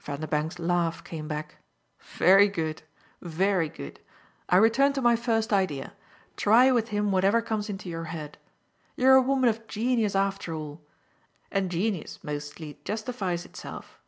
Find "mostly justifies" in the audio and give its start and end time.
12.24-13.44